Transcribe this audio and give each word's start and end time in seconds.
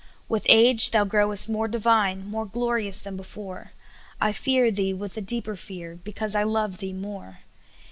With 0.27 0.47
age 0.49 0.89
Thou 0.89 1.05
growest 1.05 1.47
more 1.47 1.67
divine, 1.67 2.25
More 2.27 2.47
glorious 2.47 3.01
than 3.01 3.15
before, 3.15 3.73
* 3.95 4.19
I 4.19 4.31
fear 4.31 4.71
Thee 4.71 4.93
with 4.95 5.15
a 5.15 5.21
deeper 5.21 5.55
fear. 5.55 5.99
Because 6.03 6.33
I 6.33 6.41
love 6.41 6.79
Thee 6.79 6.91
more. 6.93 7.41